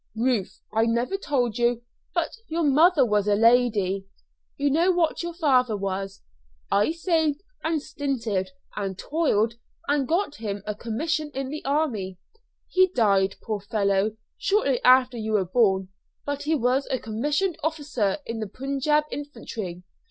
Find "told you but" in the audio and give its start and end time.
1.15-2.31